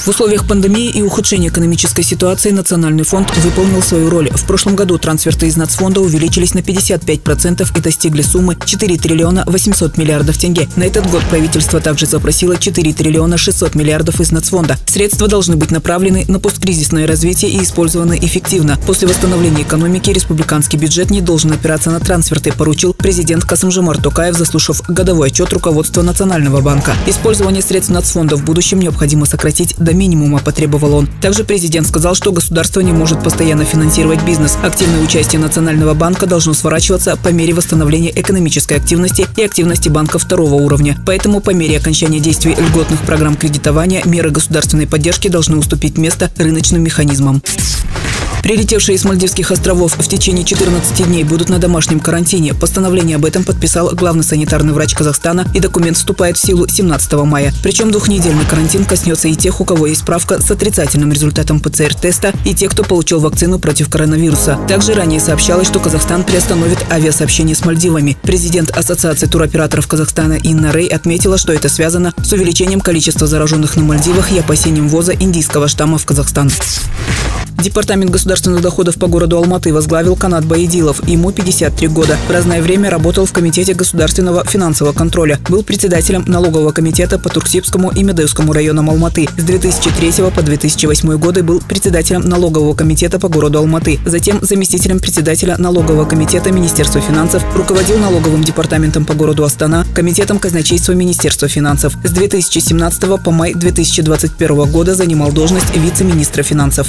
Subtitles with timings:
[0.00, 4.30] В условиях пандемии и ухудшения экономической ситуации Национальный фонд выполнил свою роль.
[4.30, 9.98] В прошлом году трансферты из нацфонда увеличились на 55% и достигли суммы 4 триллиона 800
[9.98, 10.70] миллиардов тенге.
[10.76, 14.78] На этот год правительство также запросило 4 триллиона 600 миллиардов из нацфонда.
[14.86, 18.78] Средства должны быть направлены на посткризисное развитие и использованы эффективно.
[18.86, 24.80] После восстановления экономики республиканский бюджет не должен опираться на трансферты, поручил президент Касымжимар Токаев, заслушав
[24.88, 26.94] годовой отчет руководства Национального банка.
[27.06, 31.08] Использование средств нацфонда в будущем необходимо сократить до до минимума, потребовал он.
[31.20, 34.56] Также президент сказал, что государство не может постоянно финансировать бизнес.
[34.62, 40.54] Активное участие Национального банка должно сворачиваться по мере восстановления экономической активности и активности банка второго
[40.54, 40.96] уровня.
[41.06, 46.82] Поэтому по мере окончания действий льготных программ кредитования меры государственной поддержки должны уступить место рыночным
[46.82, 47.42] механизмам.
[48.42, 52.54] Прилетевшие из Мальдивских островов в течение 14 дней будут на домашнем карантине.
[52.54, 57.52] Постановление об этом подписал главный санитарный врач Казахстана, и документ вступает в силу 17 мая.
[57.62, 62.54] Причем двухнедельный карантин коснется и тех, у кого есть справка с отрицательным результатом ПЦР-теста, и
[62.54, 64.58] тех, кто получил вакцину против коронавируса.
[64.68, 68.16] Также ранее сообщалось, что Казахстан приостановит авиасообщение с Мальдивами.
[68.22, 73.84] Президент Ассоциации туроператоров Казахстана Инна Рей отметила, что это связано с увеличением количества зараженных на
[73.84, 76.50] Мальдивах и опасением ввоза индийского штамма в Казахстан.
[77.62, 81.06] Департамент государственных доходов по городу Алматы возглавил Канат Баедилов.
[81.06, 82.16] Ему 53 года.
[82.26, 85.38] В разное время работал в Комитете государственного финансового контроля.
[85.50, 89.28] Был председателем налогового комитета по Турксибскому и Медеевскому районам Алматы.
[89.36, 94.00] С 2003 по 2008 годы был председателем налогового комитета по городу Алматы.
[94.06, 97.44] Затем заместителем председателя налогового комитета Министерства финансов.
[97.54, 101.92] Руководил налоговым департаментом по городу Астана, комитетом казначейства Министерства финансов.
[102.04, 106.88] С 2017 по май 2021 года занимал должность вице-министра финансов.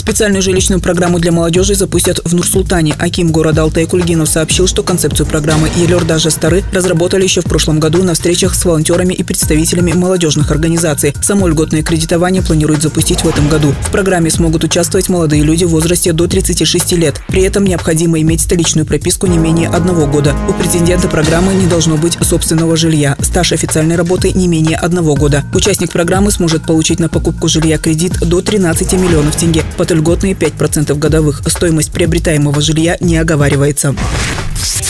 [0.00, 2.94] Специальную жилищную программу для молодежи запустят в Нур-Султане.
[2.98, 7.78] Аким города Алтай Кульгинов сообщил, что концепцию программы «Елер даже стары» разработали еще в прошлом
[7.78, 11.12] году на встречах с волонтерами и представителями молодежных организаций.
[11.20, 13.74] Само льготное кредитование планируют запустить в этом году.
[13.82, 17.20] В программе смогут участвовать молодые люди в возрасте до 36 лет.
[17.28, 20.34] При этом необходимо иметь столичную прописку не менее одного года.
[20.48, 23.16] У претендента программы не должно быть собственного жилья.
[23.20, 25.44] Стаж официальной работы не менее одного года.
[25.52, 30.94] Участник программы сможет получить на покупку жилья кредит до 13 миллионов тенге под льготные 5%
[30.96, 31.42] годовых.
[31.46, 33.94] Стоимость приобретаемого жилья не оговаривается.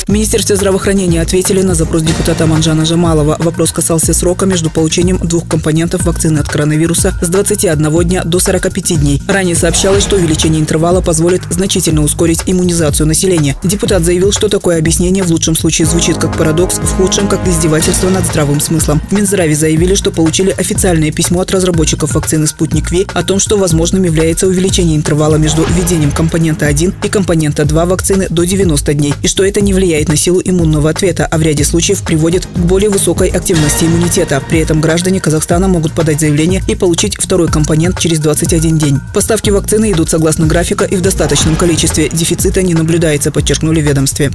[0.06, 3.36] В Министерстве здравоохранения ответили на запрос депутата Манжана Жамалова.
[3.38, 8.98] Вопрос касался срока между получением двух компонентов вакцины от коронавируса с 21 дня до 45
[8.98, 9.22] дней.
[9.28, 13.56] Ранее сообщалось, что увеличение интервала позволит значительно ускорить иммунизацию населения.
[13.62, 18.08] Депутат заявил, что такое объяснение в лучшем случае звучит как парадокс, в худшем как издевательство
[18.08, 19.02] над здравым смыслом.
[19.10, 23.58] В Минздраве заявили, что получили официальное письмо от разработчиков вакцины «Спутник Ви» о том, что
[23.58, 29.14] возможным является увеличение интервала между введением компонента 1 и компонента 2 вакцины до 90 дней,
[29.22, 32.46] и что это не влияет влияет на силу иммунного ответа, а в ряде случаев приводит
[32.46, 34.40] к более высокой активности иммунитета.
[34.48, 39.00] При этом граждане Казахстана могут подать заявление и получить второй компонент через 21 день.
[39.12, 42.08] Поставки вакцины идут согласно графика и в достаточном количестве.
[42.08, 44.30] Дефицита не наблюдается, подчеркнули в ведомстве.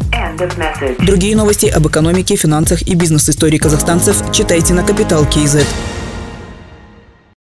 [0.99, 5.67] Другие новости об экономике, финансах и бизнес-истории казахстанцев читайте на Капитал Киезет.